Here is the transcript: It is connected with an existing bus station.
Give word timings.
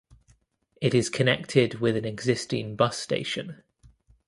It 0.81 0.95
is 0.95 1.11
connected 1.11 1.75
with 1.79 1.95
an 1.95 2.05
existing 2.05 2.75
bus 2.75 2.97
station. 2.97 3.61